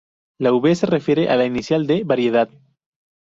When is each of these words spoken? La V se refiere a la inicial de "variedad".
La 0.39 0.51
V 0.51 0.73
se 0.73 0.87
refiere 0.87 1.29
a 1.29 1.35
la 1.35 1.45
inicial 1.45 1.85
de 1.85 2.03
"variedad". 2.03 2.49